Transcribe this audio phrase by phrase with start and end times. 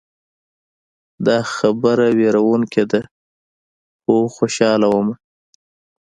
[1.25, 3.01] دا خبره ویروونکې ده
[4.01, 5.15] خو خوشحاله ومه.